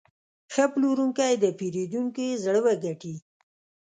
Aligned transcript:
ښه 0.53 0.65
پلورونکی 0.73 1.33
د 1.43 1.45
پیرودونکي 1.59 2.27
زړه 2.43 2.59
وګټي. 2.65 3.15